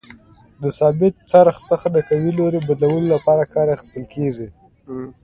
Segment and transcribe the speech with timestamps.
[0.61, 4.47] د ثابت څرخ څخه د قوې لوري بدلولو لپاره کار اخیستل کیږي.